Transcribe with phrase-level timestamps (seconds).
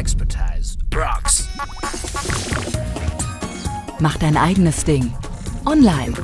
[0.00, 1.46] Expertise rocks.
[3.98, 5.12] Mach dein eigenes Ding.
[5.66, 6.14] Online.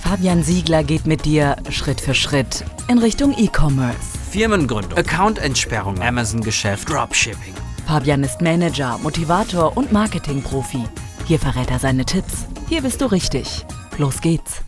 [0.00, 4.16] Fabian Siegler geht mit dir Schritt für Schritt in Richtung E-Commerce.
[4.30, 7.52] Firmengründung, Accountentsperrung, Amazon-Geschäft, Dropshipping.
[7.86, 10.84] Fabian ist Manager, Motivator und Marketingprofi.
[11.26, 12.46] Hier verrät er seine Tipps.
[12.66, 13.66] Hier bist du richtig.
[13.98, 14.62] Los geht's.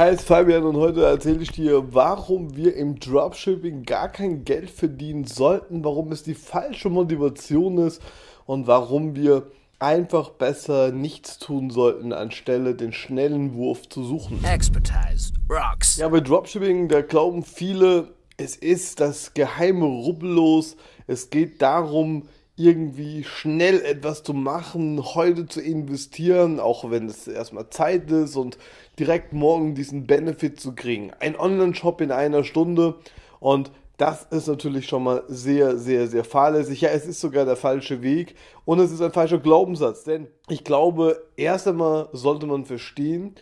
[0.00, 4.70] Hi, ist Fabian und heute erzähle ich dir, warum wir im Dropshipping gar kein Geld
[4.70, 8.00] verdienen sollten, warum es die falsche Motivation ist
[8.46, 14.42] und warum wir einfach besser nichts tun sollten, anstelle den schnellen Wurf zu suchen.
[14.42, 15.98] Expertise rocks.
[15.98, 18.08] Ja, bei Dropshipping, da glauben viele,
[18.38, 20.78] es ist das geheime Rubbellos.
[21.08, 27.70] Es geht darum, irgendwie schnell etwas zu machen, heute zu investieren, auch wenn es erstmal
[27.70, 28.58] Zeit ist und
[28.98, 31.10] direkt morgen diesen Benefit zu kriegen.
[31.20, 32.96] Ein Online-Shop in einer Stunde
[33.38, 36.80] und das ist natürlich schon mal sehr, sehr, sehr fahrlässig.
[36.80, 40.64] Ja, es ist sogar der falsche Weg und es ist ein falscher Glaubenssatz, denn ich
[40.64, 43.34] glaube, erst einmal sollte man verstehen,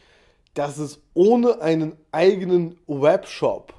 [0.55, 3.73] dass es ohne einen eigenen Webshop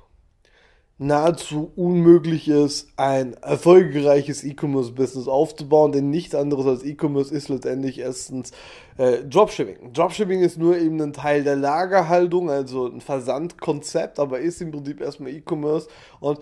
[1.00, 8.52] nahezu unmöglich ist, ein erfolgreiches E-Commerce-Business aufzubauen, denn nichts anderes als E-Commerce ist letztendlich erstens
[8.98, 9.94] äh, Dropshipping.
[9.94, 15.00] Dropshipping ist nur eben ein Teil der Lagerhaltung, also ein Versandkonzept, aber ist im Prinzip
[15.00, 15.88] erstmal E-Commerce
[16.20, 16.40] und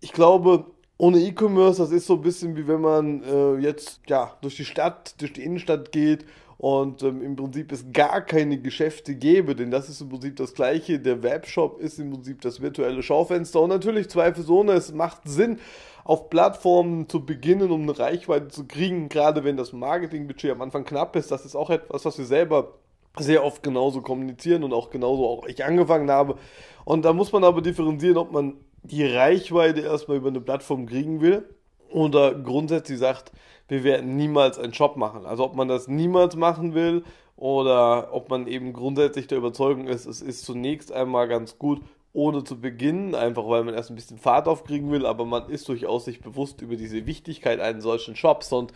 [0.00, 0.66] ich glaube,
[0.98, 4.64] ohne E-Commerce, das ist so ein bisschen wie wenn man äh, jetzt ja durch die
[4.64, 6.26] Stadt, durch die Innenstadt geht
[6.60, 10.52] und ähm, im Prinzip es gar keine Geschäfte gäbe, denn das ist im Prinzip das
[10.52, 11.00] gleiche.
[11.00, 15.58] Der Webshop ist im Prinzip das virtuelle Schaufenster und natürlich zweifelsohne, es macht Sinn,
[16.04, 20.84] auf Plattformen zu beginnen, um eine Reichweite zu kriegen, gerade wenn das Marketingbudget am Anfang
[20.84, 21.30] knapp ist.
[21.30, 22.74] Das ist auch etwas, was wir selber
[23.18, 26.36] sehr oft genauso kommunizieren und auch genauso auch ich angefangen habe.
[26.84, 31.22] Und da muss man aber differenzieren, ob man die Reichweite erstmal über eine Plattform kriegen
[31.22, 31.48] will
[31.88, 33.32] oder grundsätzlich sagt,
[33.70, 35.24] wir werden niemals einen Shop machen.
[35.24, 37.04] Also ob man das niemals machen will
[37.36, 41.80] oder ob man eben grundsätzlich der Überzeugung ist, es ist zunächst einmal ganz gut,
[42.12, 45.68] ohne zu beginnen, einfach weil man erst ein bisschen Fahrt aufkriegen will, aber man ist
[45.68, 48.72] durchaus sich bewusst über diese Wichtigkeit eines solchen Shops und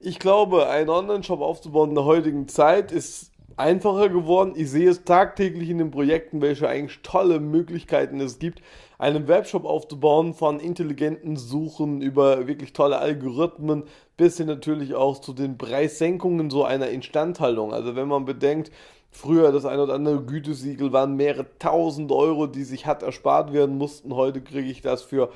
[0.00, 4.52] ich glaube, einen Online-Shop aufzubauen in der heutigen Zeit ist einfacher geworden.
[4.54, 8.62] Ich sehe es tagtäglich in den Projekten, welche eigentlich tolle Möglichkeiten es gibt,
[8.98, 13.84] einen Webshop aufzubauen, von intelligenten Suchen über wirklich tolle Algorithmen
[14.16, 17.72] bis hin natürlich auch zu den Preissenkungen so einer Instandhaltung.
[17.72, 18.70] Also wenn man bedenkt,
[19.10, 23.78] Früher das ein oder andere Gütesiegel waren mehrere tausend Euro, die sich hat erspart werden
[23.78, 24.14] mussten.
[24.14, 25.30] Heute kriege ich das für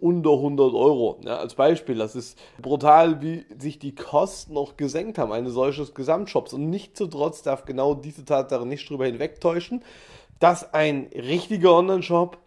[0.00, 1.20] unter 100 Euro.
[1.24, 5.94] Ja, als Beispiel, das ist brutal, wie sich die Kosten noch gesenkt haben eines solches
[5.94, 6.52] Gesamtshops.
[6.54, 9.84] Und nichtsdestotrotz darf genau diese Tatsache nicht drüber hinwegtäuschen,
[10.38, 12.38] dass ein richtiger Online-Shop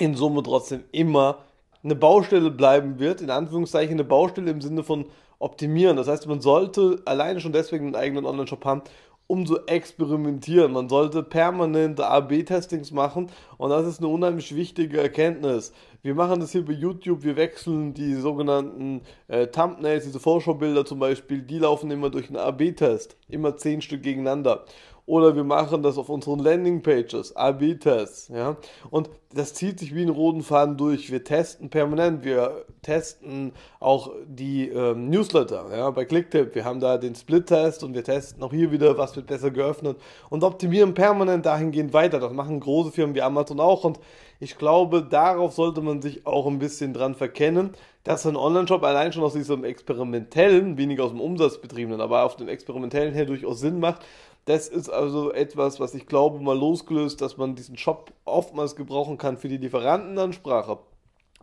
[0.00, 1.38] in Summe trotzdem immer
[1.82, 5.06] eine Baustelle bleiben wird, in Anführungszeichen eine Baustelle im Sinne von
[5.38, 5.96] optimieren.
[5.96, 8.82] Das heißt, man sollte alleine schon deswegen einen eigenen Online-Shop haben,
[9.28, 10.72] um zu experimentieren.
[10.72, 15.72] Man sollte permanente A-B-Testings machen und das ist eine unheimlich wichtige Erkenntnis.
[16.02, 20.98] Wir machen das hier bei YouTube, wir wechseln die sogenannten äh, Thumbnails, diese Vorschaubilder zum
[20.98, 24.64] Beispiel, die laufen immer durch einen A-B-Test, immer zehn Stück gegeneinander.
[25.08, 28.58] Oder wir machen das auf unseren Landingpages, A-B-Tests, ja.
[28.90, 31.10] Und das zieht sich wie einen roten Faden durch.
[31.10, 36.54] Wir testen permanent, wir testen auch die ähm, Newsletter, ja, bei Clicktip.
[36.54, 39.96] Wir haben da den Split-Test und wir testen auch hier wieder, was wird besser geöffnet
[40.28, 42.20] und optimieren permanent dahingehend weiter.
[42.20, 43.98] Das machen große Firmen wie Amazon auch und
[44.40, 47.70] ich glaube, darauf sollte man sich auch ein bisschen dran verkennen,
[48.04, 52.48] dass ein Online-Shop allein schon aus diesem experimentellen, weniger aus dem Umsatzbetriebenen, aber auf dem
[52.48, 54.02] experimentellen her durchaus Sinn macht,
[54.48, 59.18] das ist also etwas, was ich glaube, mal losgelöst, dass man diesen Shop oftmals gebrauchen
[59.18, 60.78] kann für die Lieferantenansprache,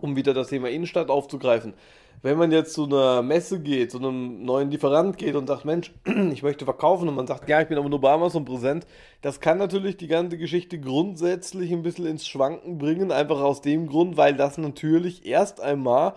[0.02, 1.76] um wieder das Thema Innenstadt aufzugreifen.
[2.24, 5.94] Wenn man jetzt zu einer Messe geht, zu einem neuen Lieferant geht und sagt, Mensch,
[6.32, 8.88] ich möchte verkaufen und man sagt, ja, ich bin aber nur bei Amazon präsent,
[9.22, 13.86] das kann natürlich die ganze Geschichte grundsätzlich ein bisschen ins Schwanken bringen, einfach aus dem
[13.86, 16.16] Grund, weil das natürlich erst einmal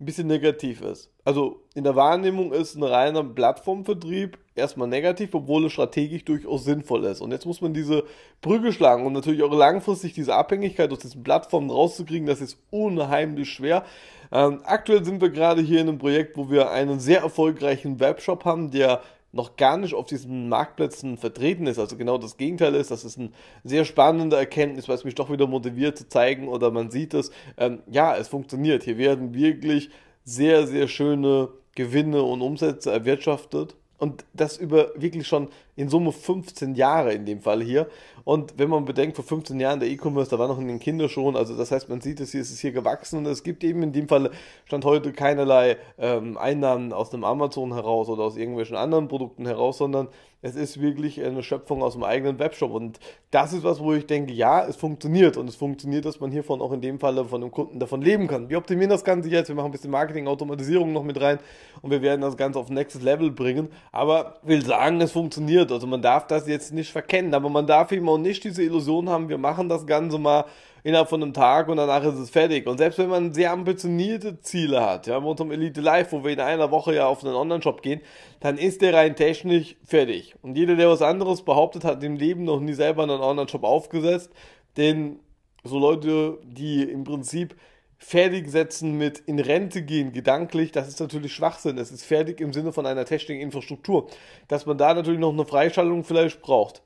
[0.00, 1.10] ein bisschen negativ ist.
[1.24, 7.04] Also in der Wahrnehmung ist ein reiner Plattformvertrieb erstmal negativ, obwohl es strategisch durchaus sinnvoll
[7.04, 7.20] ist.
[7.20, 8.04] Und jetzt muss man diese
[8.40, 13.50] Brücke schlagen und natürlich auch langfristig diese Abhängigkeit aus diesen Plattformen rauszukriegen, das ist unheimlich
[13.50, 13.84] schwer.
[14.30, 18.44] Ähm, aktuell sind wir gerade hier in einem Projekt, wo wir einen sehr erfolgreichen Webshop
[18.44, 19.00] haben, der
[19.32, 21.78] noch gar nicht auf diesen Marktplätzen vertreten ist.
[21.78, 22.90] Also genau das Gegenteil ist.
[22.90, 26.90] Das ist ein sehr spannende Erkenntnis, was mich doch wieder motiviert zu zeigen oder man
[26.90, 27.30] sieht es.
[27.56, 28.84] Ähm, ja, es funktioniert.
[28.84, 29.90] Hier werden wirklich
[30.24, 33.76] sehr, sehr schöne Gewinne und Umsätze erwirtschaftet.
[33.98, 35.48] Und das über wirklich schon
[35.78, 37.86] in Summe 15 Jahre in dem Fall hier.
[38.24, 41.36] Und wenn man bedenkt, vor 15 Jahren der E-Commerce, da war noch in den Kinderschuhen,
[41.36, 43.92] also das heißt, man sieht es hier, ist hier gewachsen und es gibt eben in
[43.92, 44.32] dem Fall,
[44.64, 49.78] stand heute keinerlei ähm, Einnahmen aus dem Amazon heraus oder aus irgendwelchen anderen Produkten heraus,
[49.78, 50.08] sondern
[50.40, 52.72] es ist wirklich eine Schöpfung aus dem eigenen Webshop.
[52.72, 53.00] Und
[53.32, 55.36] das ist was, wo ich denke, ja, es funktioniert.
[55.36, 58.28] Und es funktioniert, dass man hiervon auch in dem Falle von dem Kunden davon leben
[58.28, 58.48] kann.
[58.48, 59.48] Wir optimieren das Ganze jetzt.
[59.48, 61.40] Wir machen ein bisschen Marketing, Automatisierung noch mit rein.
[61.82, 63.68] Und wir werden das Ganze auf nächstes Level bringen.
[63.90, 65.67] Aber ich will sagen, es funktioniert.
[65.72, 67.34] Also man darf das jetzt nicht verkennen.
[67.34, 70.44] Aber man darf eben auch nicht diese Illusion haben, wir machen das Ganze mal
[70.82, 72.66] innerhalb von einem Tag und danach ist es fertig.
[72.66, 76.32] Und selbst wenn man sehr ambitionierte Ziele hat, ja, mit unserem Elite Live, wo wir
[76.32, 78.00] in einer Woche ja auf einen Online-Shop gehen,
[78.40, 80.34] dann ist der rein technisch fertig.
[80.42, 84.32] Und jeder, der was anderes behauptet, hat im Leben noch nie selber einen Online-Shop aufgesetzt,
[84.76, 85.18] denn
[85.64, 87.56] so Leute, die im Prinzip
[87.98, 91.78] fertig setzen mit in Rente gehen, gedanklich, das ist natürlich Schwachsinn.
[91.78, 94.08] Es ist fertig im Sinne von einer technischen Infrastruktur.
[94.46, 96.82] Dass man da natürlich noch eine Freischaltung vielleicht braucht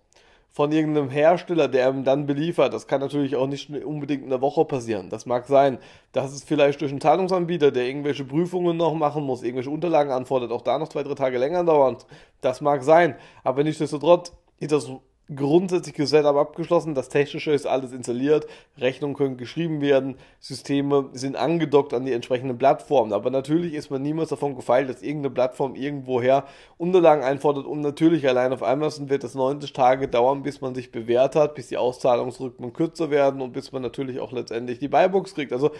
[0.52, 2.74] von irgendeinem Hersteller, der ihm dann beliefert.
[2.74, 5.08] Das kann natürlich auch nicht unbedingt in der Woche passieren.
[5.08, 5.78] Das mag sein.
[6.12, 10.52] dass es vielleicht durch einen Zahlungsanbieter, der irgendwelche Prüfungen noch machen muss, irgendwelche Unterlagen anfordert,
[10.52, 12.06] auch da noch zwei, drei Tage länger dauert.
[12.42, 13.16] Das mag sein.
[13.44, 14.90] Aber nichtsdestotrotz ist das
[15.34, 18.46] grundsätzliche Setup abgeschlossen, das Technische ist alles installiert,
[18.76, 23.12] Rechnungen können geschrieben werden, Systeme sind angedockt an die entsprechenden Plattformen.
[23.12, 26.44] Aber natürlich ist man niemals davon gefeilt, dass irgendeine Plattform irgendwoher
[26.76, 30.90] Unterlagen einfordert und natürlich allein auf Amazon wird es 90 Tage dauern, bis man sich
[30.90, 35.34] bewährt hat, bis die Auszahlungsrhythmen kürzer werden und bis man natürlich auch letztendlich die Buybox
[35.34, 35.52] kriegt.
[35.52, 35.70] Also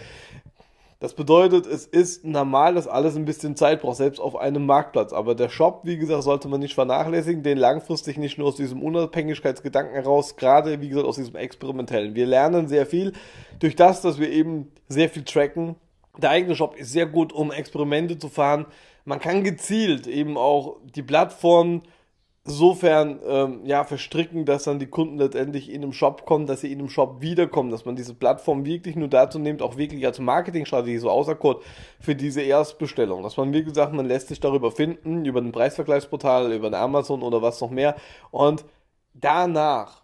[1.03, 5.11] das bedeutet, es ist normal, dass alles ein bisschen Zeit braucht, selbst auf einem Marktplatz.
[5.11, 8.81] Aber der Shop, wie gesagt, sollte man nicht vernachlässigen, den langfristig nicht nur aus diesem
[8.81, 12.15] Unabhängigkeitsgedanken heraus, gerade wie gesagt aus diesem experimentellen.
[12.15, 13.11] Wir lernen sehr viel
[13.59, 15.75] durch das, dass wir eben sehr viel tracken.
[16.19, 18.65] Der eigene Shop ist sehr gut, um Experimente zu fahren.
[19.03, 21.81] Man kann gezielt eben auch die Plattform
[22.45, 26.71] sofern ähm, ja, verstricken, dass dann die Kunden letztendlich in einem Shop kommen, dass sie
[26.71, 30.19] in einem Shop wiederkommen, dass man diese Plattform wirklich nur dazu nimmt, auch wirklich als
[30.19, 31.61] Marketingstrategie, so außer Code,
[32.01, 33.23] für diese Erstbestellung.
[33.23, 37.23] Dass man, wie gesagt, man lässt sich darüber finden, über ein Preisvergleichsportal, über eine Amazon
[37.23, 37.95] oder was noch mehr.
[38.31, 38.65] Und
[39.13, 40.02] danach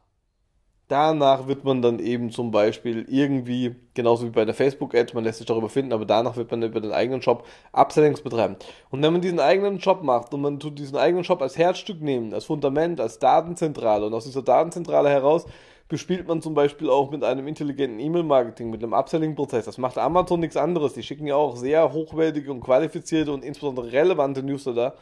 [0.89, 5.37] Danach wird man dann eben zum Beispiel irgendwie, genauso wie bei der Facebook-Ad, man lässt
[5.37, 8.55] sich darüber finden, aber danach wird man über den eigenen Shop Upsellings betreiben.
[8.89, 12.01] Und wenn man diesen eigenen Shop macht und man tut diesen eigenen Shop als Herzstück
[12.01, 15.45] nehmen, als Fundament, als Datenzentrale und aus dieser Datenzentrale heraus
[15.89, 19.65] bespielt man zum Beispiel auch mit einem intelligenten E-Mail-Marketing, mit einem Upselling-Prozess.
[19.65, 20.93] Das macht Amazon nichts anderes.
[20.93, 24.95] Die schicken ja auch sehr hochwertige und qualifizierte und insbesondere relevante Newsletter.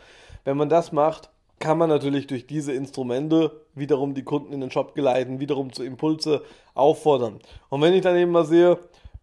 [0.43, 4.71] Wenn man das macht, kann man natürlich durch diese Instrumente wiederum die Kunden in den
[4.71, 6.43] Shop geleiten, wiederum zu Impulse
[6.73, 7.39] auffordern.
[7.69, 8.77] Und wenn ich dann eben mal sehe,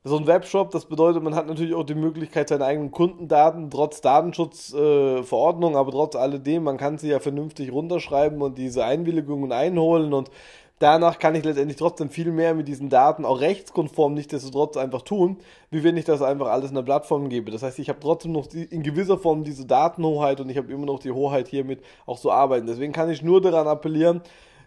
[0.06, 4.02] so ein Webshop, das bedeutet, man hat natürlich auch die Möglichkeit, seine eigenen Kundendaten, trotz
[4.02, 10.12] Datenschutzverordnung, äh, aber trotz alledem, man kann sie ja vernünftig runterschreiben und diese Einwilligungen einholen
[10.12, 10.30] und
[10.78, 15.38] danach kann ich letztendlich trotzdem viel mehr mit diesen Daten auch rechtskonform nichtsdestotrotz einfach tun,
[15.70, 17.50] wie wenn ich das einfach alles in der Plattform gebe.
[17.50, 20.86] Das heißt, ich habe trotzdem noch in gewisser Form diese Datenhoheit und ich habe immer
[20.86, 22.66] noch die Hoheit hiermit auch zu arbeiten.
[22.66, 24.22] Deswegen kann ich nur daran appellieren,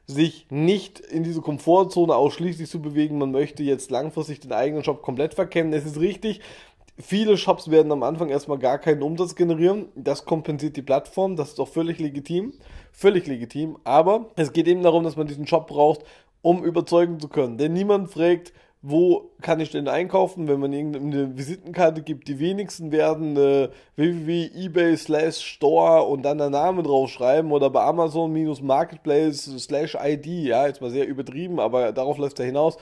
[0.06, 3.18] sich nicht in diese Komfortzone ausschließlich zu bewegen.
[3.18, 5.74] Man möchte jetzt langfristig den eigenen Shop komplett verkennen.
[5.74, 6.42] Es ist richtig,
[7.00, 9.86] Viele Shops werden am Anfang erstmal gar keinen Umsatz generieren.
[9.94, 11.36] Das kompensiert die Plattform.
[11.36, 12.54] Das ist auch völlig legitim.
[13.00, 13.78] Völlig legitim.
[13.84, 16.02] Aber es geht eben darum, dass man diesen Shop braucht,
[16.42, 17.60] um überzeugen zu können.
[17.60, 22.28] Denn niemand fragt, wo kann ich denn einkaufen, wenn man irgendeine Visitenkarte gibt.
[22.28, 28.34] Die wenigsten werden äh, www.ebay slash store und dann der Name draufschreiben oder bei Amazon
[28.34, 30.26] minus Marketplace slash ID.
[30.26, 32.78] Ja, jetzt mal sehr übertrieben, aber darauf läuft er hinaus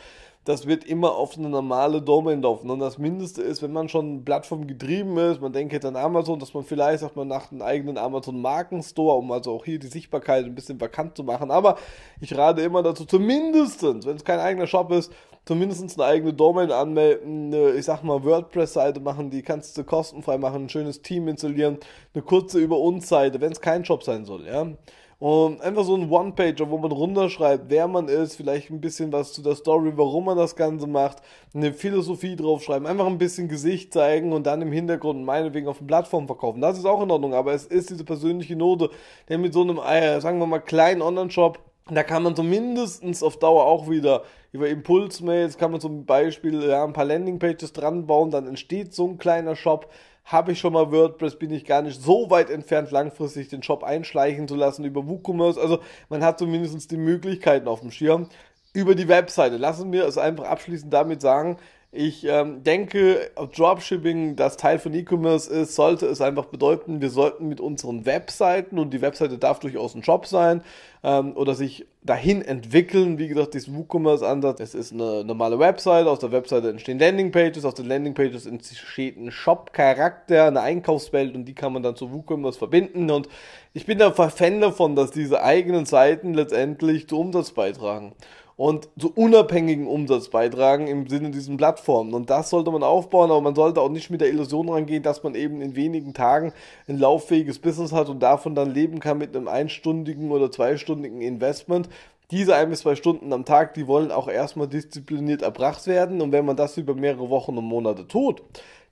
[0.46, 2.70] das wird immer auf eine normale Domain laufen.
[2.70, 6.40] Und das Mindeste ist, wenn man schon Plattform getrieben ist, man denkt jetzt an Amazon,
[6.40, 9.88] dass man vielleicht sagt man nach einem eigenen Amazon Markenstore, um also auch hier die
[9.88, 11.50] Sichtbarkeit ein bisschen vakant zu machen.
[11.50, 11.78] Aber
[12.22, 15.12] ich rate immer dazu, zumindest, wenn es kein eigener Shop ist,
[15.46, 20.38] zumindest eine eigene Domain anmelden, eine, ich sag mal, WordPress-Seite machen, die kannst du kostenfrei
[20.38, 21.80] machen, ein schönes Team installieren,
[22.14, 24.68] eine kurze Über uns Seite, wenn es kein Shop sein soll, ja.
[25.18, 29.32] Und einfach so ein One-Pager, wo man runterschreibt, wer man ist, vielleicht ein bisschen was
[29.32, 31.20] zu der Story, warum man das Ganze macht,
[31.54, 35.88] eine Philosophie draufschreiben, einfach ein bisschen Gesicht zeigen und dann im Hintergrund meinetwegen auf den
[35.88, 36.60] Plattformen verkaufen.
[36.60, 38.90] Das ist auch in Ordnung, aber es ist diese persönliche Note,
[39.30, 43.38] denn mit so einem, äh, sagen wir mal, kleinen Online-Shop, da kann man zumindest auf
[43.38, 48.32] Dauer auch wieder über Impulsmails, kann man zum Beispiel ja, ein paar Landingpages dran bauen,
[48.32, 49.88] dann entsteht so ein kleiner Shop,
[50.26, 53.84] habe ich schon mal WordPress, bin ich gar nicht so weit entfernt, langfristig den Shop
[53.84, 55.60] einschleichen zu lassen über WooCommerce.
[55.60, 55.80] Also
[56.10, 58.28] man hat zumindest die Möglichkeiten auf dem Schirm.
[58.74, 59.56] Über die Webseite.
[59.56, 61.58] Lassen wir es einfach abschließend damit sagen,
[61.92, 67.48] Ich ähm, denke, Dropshipping, das Teil von E-Commerce ist, sollte es einfach bedeuten, wir sollten
[67.48, 70.62] mit unseren Webseiten, und die Webseite darf durchaus ein Shop sein,
[71.04, 73.18] ähm, oder sich dahin entwickeln.
[73.18, 77.76] Wie gesagt, diesen WooCommerce-Ansatz, es ist eine normale Webseite, aus der Webseite entstehen Landingpages, aus
[77.76, 83.10] den Landingpages entsteht ein Shop-Charakter, eine Einkaufswelt und die kann man dann zu WooCommerce verbinden.
[83.10, 83.30] Und
[83.74, 88.14] ich bin da Fan davon, dass diese eigenen Seiten letztendlich zu Umsatz beitragen
[88.58, 92.14] und zu unabhängigen Umsatz beitragen im Sinne diesen Plattformen.
[92.14, 95.24] Und das sollte man aufbauen, aber man sollte auch nicht mit der Illusion rangehen, dass
[95.24, 96.54] man eben in wenigen Tagen
[96.88, 101.90] ein lauffähiges Business hat und davon dann leben kann mit einem einstündigen oder zweistündigen Investment.
[102.32, 106.22] Diese ein bis zwei Stunden am Tag, die wollen auch erstmal diszipliniert erbracht werden.
[106.22, 108.42] Und wenn man das über mehrere Wochen und Monate tut,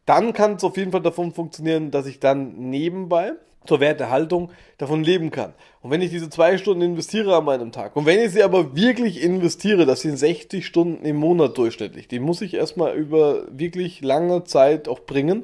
[0.06, 3.34] dann kann es auf jeden Fall davon funktionieren, dass ich dann nebenbei
[3.66, 5.54] zur Wertehaltung davon leben kann.
[5.82, 8.76] Und wenn ich diese zwei Stunden investiere an meinem Tag und wenn ich sie aber
[8.76, 14.02] wirklich investiere, das sind 60 Stunden im Monat durchschnittlich, die muss ich erstmal über wirklich
[14.02, 15.44] lange Zeit auch bringen,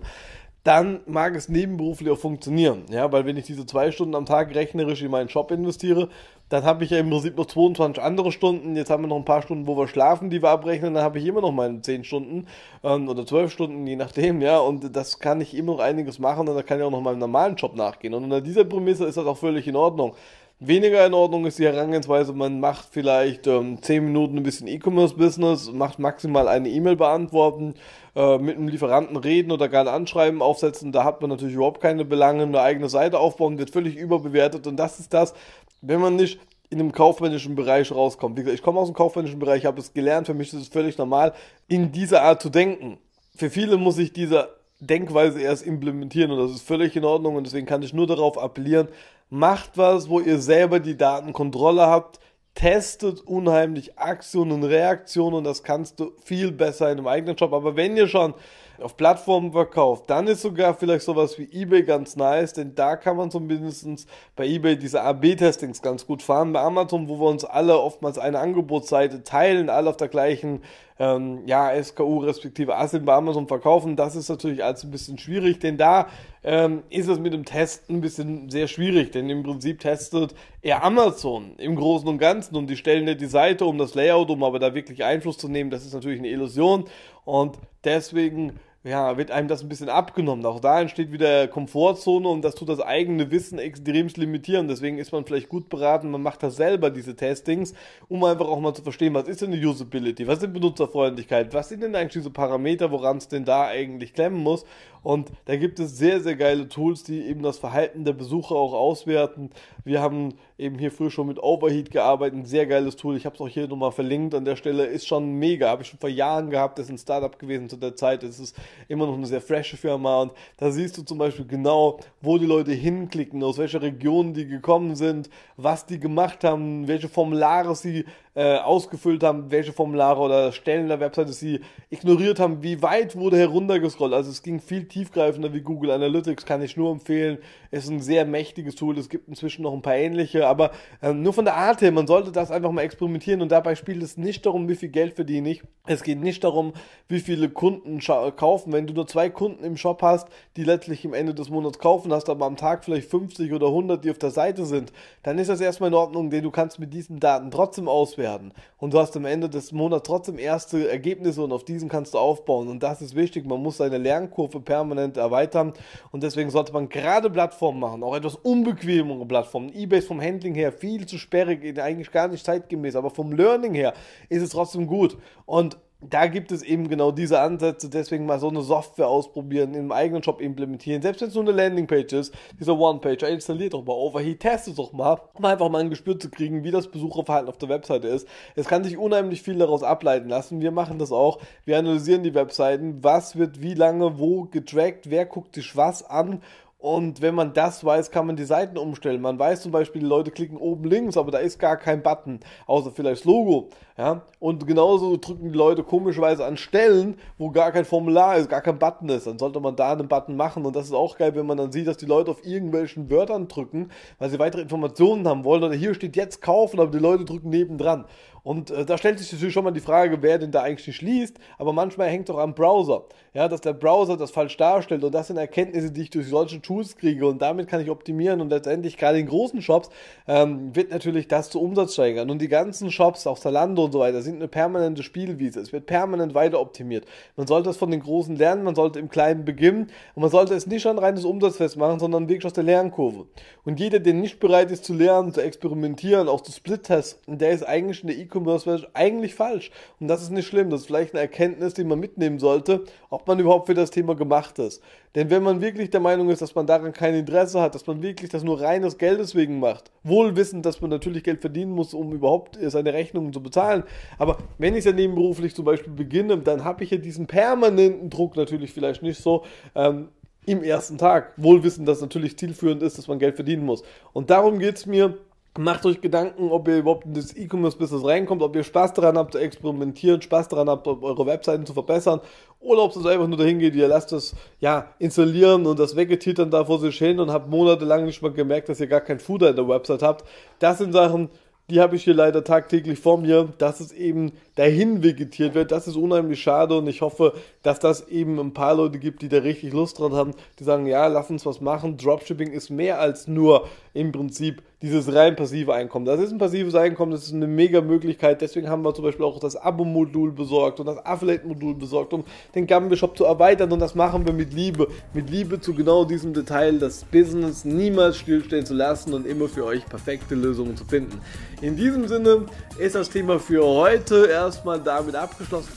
[0.70, 2.84] dann mag es nebenberuflich auch funktionieren.
[2.92, 6.10] Ja, weil wenn ich diese zwei Stunden am Tag rechnerisch in meinen Shop investiere,
[6.50, 8.76] dann habe ich ja im Prinzip noch 22 andere Stunden.
[8.76, 10.94] Jetzt haben wir noch ein paar Stunden, wo wir schlafen, die wir abrechnen.
[10.94, 12.46] Dann habe ich immer noch meine 10 Stunden
[12.84, 14.60] ähm, oder 12 Stunden, je nachdem, ja.
[14.60, 17.18] Und das kann ich immer noch einiges machen und dann kann ich auch noch meinem
[17.18, 18.14] normalen Job nachgehen.
[18.14, 20.14] Und unter dieser Prämisse ist das auch völlig in Ordnung.
[20.62, 25.72] Weniger in Ordnung ist die Herangehensweise, man macht vielleicht ähm, 10 Minuten ein bisschen E-Commerce-Business,
[25.72, 27.76] macht maximal eine E-Mail beantworten,
[28.14, 30.92] äh, mit einem Lieferanten reden oder gar ein Anschreiben aufsetzen.
[30.92, 34.76] Da hat man natürlich überhaupt keine Belange, eine eigene Seite aufbauen, wird völlig überbewertet und
[34.76, 35.34] das ist das,
[35.80, 38.36] wenn man nicht in einem kaufmännischen Bereich rauskommt.
[38.36, 40.68] Wie gesagt, ich komme aus dem kaufmännischen Bereich, habe es gelernt, für mich ist es
[40.68, 41.34] völlig normal,
[41.70, 42.98] in dieser Art zu denken.
[43.34, 47.46] Für viele muss ich diese Denkweise erst implementieren und das ist völlig in Ordnung und
[47.46, 48.88] deswegen kann ich nur darauf appellieren,
[49.30, 52.20] macht was, wo ihr selber die Datenkontrolle habt,
[52.56, 57.54] testet unheimlich Aktionen und Reaktionen und das kannst du viel besser in einem eigenen Job.
[57.54, 58.34] Aber wenn ihr schon
[58.82, 63.18] auf Plattformen verkauft, dann ist sogar vielleicht sowas wie eBay ganz nice, denn da kann
[63.18, 66.54] man zumindest bei eBay diese AB-Testings ganz gut fahren.
[66.54, 70.62] Bei Amazon, wo wir uns alle oftmals eine Angebotsseite teilen, alle auf der gleichen
[71.00, 75.60] ähm, ja, SKU respektive ASIN bei Amazon verkaufen, das ist natürlich alles ein bisschen schwierig,
[75.60, 76.08] denn da
[76.44, 80.84] ähm, ist es mit dem Testen ein bisschen sehr schwierig, denn im Prinzip testet eher
[80.84, 84.44] Amazon im Großen und Ganzen und die stellen ja die Seite um das Layout, um
[84.44, 86.86] aber da wirklich Einfluss zu nehmen, das ist natürlich eine Illusion.
[87.24, 90.46] Und deswegen ja, wird einem das ein bisschen abgenommen.
[90.46, 94.70] Auch da entsteht wieder Komfortzone und das tut das eigene Wissen extremst limitieren.
[94.70, 97.74] Deswegen ist man vielleicht gut beraten, man macht das selber, diese Testings,
[98.08, 101.68] um einfach auch mal zu verstehen, was ist denn eine Usability, was ist Benutzerfreundlichkeit, was
[101.68, 104.66] sind denn eigentlich diese Parameter, woran es denn da eigentlich klemmen muss.
[105.04, 108.74] Und da gibt es sehr, sehr geile Tools, die eben das Verhalten der Besucher auch
[108.74, 109.50] auswerten.
[109.84, 113.16] Wir haben eben hier früher schon mit Overheat gearbeitet, ein sehr geiles Tool.
[113.16, 115.88] Ich habe es auch hier nochmal verlinkt an der Stelle, ist schon mega, habe ich
[115.88, 118.56] schon vor Jahren gehabt, das ist ein Startup gewesen zu der Zeit, es ist
[118.88, 122.46] immer noch eine sehr frische Firma und da siehst du zum Beispiel genau, wo die
[122.46, 128.06] Leute hinklicken, aus welcher Region die gekommen sind, was die gemacht haben, welche Formulare sie
[128.36, 133.38] äh, ausgefüllt haben, welche Formulare oder Stellen der Webseite sie ignoriert haben, wie weit wurde
[133.38, 134.14] heruntergescrollt.
[134.14, 137.38] Also es ging viel tiefgreifender wie Google Analytics, kann ich nur empfehlen.
[137.72, 138.98] Ist ein sehr mächtiges Tool.
[138.98, 142.08] Es gibt inzwischen noch ein paar ähnliche, aber äh, nur von der Art her, man
[142.08, 145.52] sollte das einfach mal experimentieren und dabei spielt es nicht darum, wie viel Geld verdiene
[145.52, 145.64] ich.
[145.86, 146.74] Es geht nicht darum,
[147.08, 148.00] wie viele Kunden
[148.36, 148.74] kaufen.
[148.74, 150.28] Wenn du nur zwei Kunden im Shop hast,
[150.58, 154.04] die letztlich im Ende des Monats kaufen, hast aber am Tag vielleicht 50 oder 100,
[154.04, 154.92] die auf der Seite sind,
[155.24, 158.52] dann ist das erstmal in Ordnung, denn du kannst mit diesen Daten trotzdem auswerten.
[158.78, 162.18] Und du hast am Ende des Monats trotzdem erste Ergebnisse und auf diesen kannst du
[162.18, 162.68] aufbauen.
[162.68, 163.46] Und das ist wichtig.
[163.46, 165.74] Man muss seine Lernkurve permanent erweitern.
[166.12, 169.74] Und deswegen sollte man gerade Plattformen machen, auch etwas unbequemere Plattformen.
[169.74, 173.74] Ebay ist vom Handling her viel zu sperrig, eigentlich gar nicht zeitgemäß, aber vom Learning
[173.74, 173.94] her
[174.30, 175.18] ist es trotzdem gut.
[175.46, 179.92] Und da gibt es eben genau diese Ansätze, deswegen mal so eine Software ausprobieren, einem
[179.92, 183.94] eigenen Shop implementieren, selbst wenn es nur eine Landingpage ist, dieser One-Page, installiert doch mal
[183.94, 187.58] Overheat, testet doch mal, um einfach mal ein Gespür zu kriegen, wie das Besucherverhalten auf
[187.58, 188.28] der Webseite ist.
[188.56, 192.34] Es kann sich unheimlich viel daraus ableiten lassen, wir machen das auch, wir analysieren die
[192.34, 196.42] Webseiten, was wird wie lange wo getrackt, wer guckt sich was an
[196.82, 199.20] und wenn man das weiß, kann man die Seiten umstellen.
[199.20, 202.40] Man weiß zum Beispiel, die Leute klicken oben links, aber da ist gar kein Button,
[202.68, 203.70] außer vielleicht das Logo.
[204.00, 204.22] Ja?
[204.40, 208.80] Und genauso drücken die Leute komischerweise an Stellen, wo gar kein Formular ist, gar kein
[208.80, 209.28] Button ist.
[209.28, 210.66] Dann sollte man da einen Button machen.
[210.66, 213.50] Und das ist auch geil, wenn man dann sieht, dass die Leute auf irgendwelchen Wörtern
[213.50, 215.66] drücken, weil sie weitere Informationen haben wollen.
[215.66, 218.06] Oder hier steht jetzt kaufen, aber die Leute drücken nebendran.
[218.44, 221.38] Und äh, da stellt sich natürlich schon mal die Frage, wer denn da eigentlich schließt.
[221.58, 223.04] Aber manchmal hängt doch am Browser.
[223.34, 225.04] Ja, dass der Browser das falsch darstellt.
[225.04, 227.28] Und das sind Erkenntnisse, die ich durch solche Tools kriege.
[227.28, 228.40] Und damit kann ich optimieren.
[228.40, 229.90] Und letztendlich, gerade in großen Shops,
[230.28, 232.30] ähm, wird natürlich das zu Umsatz steigern.
[232.30, 235.60] Und die ganzen Shops, auch Zalando und so weiter sind eine permanente Spielwiese.
[235.60, 237.06] Es wird permanent weiter optimiert.
[237.36, 240.54] Man sollte es von den Großen lernen, man sollte im Kleinen beginnen und man sollte
[240.54, 243.26] es nicht an reines Umsatzfest machen, sondern wirklich aus der Lernkurve.
[243.66, 247.64] Und jeder, der nicht bereit ist zu lernen, zu experimentieren, auch zu Split-Testen, der ist
[247.64, 249.72] eigentlich in der E-Commerce-Welt eigentlich falsch.
[250.00, 250.70] Und das ist nicht schlimm.
[250.70, 254.16] Das ist vielleicht eine Erkenntnis, die man mitnehmen sollte, ob man überhaupt für das Thema
[254.16, 254.84] gemacht ist.
[255.16, 258.04] Denn wenn man wirklich der Meinung ist, dass man daran kein Interesse hat, dass man
[258.04, 261.96] wirklich das nur reines Geldes wegen macht, wohl wissend, dass man natürlich Geld verdienen muss,
[261.96, 263.79] um überhaupt seine Rechnungen zu bezahlen.
[264.18, 268.36] Aber wenn ich ja nebenberuflich zum Beispiel beginne, dann habe ich ja diesen permanenten Druck
[268.36, 269.44] natürlich vielleicht nicht so.
[269.76, 270.10] Ähm,
[270.46, 271.34] im ersten Tag.
[271.38, 273.84] Wohl wissend, dass natürlich zielführend ist, dass man Geld verdienen muss.
[274.14, 275.16] Und darum geht es mir
[275.58, 279.34] Macht euch Gedanken, ob ihr überhaupt in das E-Commerce-Business reinkommt, ob ihr Spaß daran habt
[279.34, 282.22] zu experimentieren, Spaß daran habt, eure Webseiten zu verbessern
[282.60, 286.52] oder ob es einfach nur dahin geht, ihr lasst es ja installieren und das weggetitern
[286.52, 289.50] da vor sich hin und habt monatelang nicht mal gemerkt, dass ihr gar kein Footer
[289.50, 290.24] in der Website habt.
[290.60, 291.30] Das sind Sachen,
[291.70, 295.72] die habe ich hier leider tagtäglich vor mir, dass es eben dahin vegetiert wird.
[295.72, 297.32] Das ist unheimlich schade und ich hoffe,
[297.64, 300.86] dass das eben ein paar Leute gibt, die da richtig Lust dran haben, die sagen,
[300.86, 301.96] ja, lass uns was machen.
[301.96, 306.06] Dropshipping ist mehr als nur im Prinzip dieses rein passive Einkommen.
[306.06, 308.42] Das ist ein passives Einkommen, das ist eine mega Möglichkeit.
[308.42, 312.24] Deswegen haben wir zum Beispiel auch das Abo-Modul besorgt und das Affiliate-Modul besorgt, um
[312.56, 313.72] den Gambia-Shop zu erweitern.
[313.72, 314.88] Und das machen wir mit Liebe.
[315.14, 319.66] Mit Liebe zu genau diesem Detail, das Business niemals stillstehen zu lassen und immer für
[319.66, 321.20] euch perfekte Lösungen zu finden.
[321.62, 322.46] In diesem Sinne
[322.78, 325.70] ist das Thema für heute erstmal damit abgeschlossen.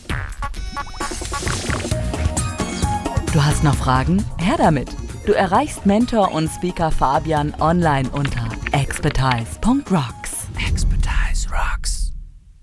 [3.33, 4.25] Du hast noch Fragen?
[4.39, 4.89] Her damit!
[5.27, 10.49] Du erreichst Mentor und Speaker Fabian online unter expertise.rocks.
[10.67, 11.92] Expertise Rocks.